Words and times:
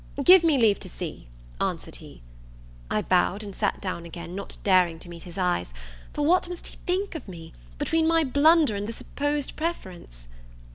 "Give 0.23 0.43
me 0.43 0.57
leave 0.57 0.79
to 0.79 0.89
see," 0.89 1.27
answered 1.61 1.97
he. 1.97 2.23
I 2.89 3.03
bowed 3.03 3.43
and 3.43 3.55
sat 3.55 3.79
down 3.79 4.03
again, 4.03 4.33
not 4.33 4.57
daring 4.63 4.97
to 4.97 5.09
meet 5.09 5.21
his 5.21 5.37
eyes; 5.37 5.75
for 6.11 6.23
what 6.25 6.49
must 6.49 6.65
he 6.65 6.77
think 6.87 7.13
of 7.13 7.27
me, 7.27 7.53
between 7.77 8.07
my 8.07 8.23
blunder, 8.23 8.75
and 8.75 8.87
the 8.87 8.93
supposed 8.93 9.55
preference? 9.55 10.27